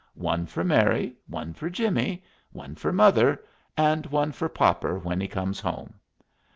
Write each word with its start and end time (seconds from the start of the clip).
One 0.15 0.47
for 0.47 0.63
Mary, 0.63 1.15
one 1.27 1.53
for 1.53 1.69
Jimmie, 1.69 2.23
one 2.51 2.73
for 2.73 2.91
mother, 2.91 3.43
and 3.77 4.03
one 4.07 4.31
for 4.31 4.49
popper 4.49 4.97
when 4.97 5.21
he 5.21 5.27
comes 5.27 5.59
home." 5.59 5.93